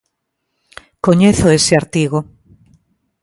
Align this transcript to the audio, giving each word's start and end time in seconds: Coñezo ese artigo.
Coñezo 1.05 1.47
ese 1.59 1.73
artigo. 1.81 2.19